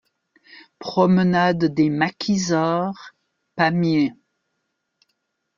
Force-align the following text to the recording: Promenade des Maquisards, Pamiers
Promenade 0.79 1.65
des 1.65 1.91
Maquisards, 1.91 3.13
Pamiers 3.55 4.13